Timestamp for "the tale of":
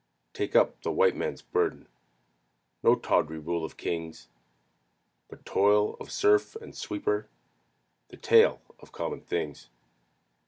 8.07-8.91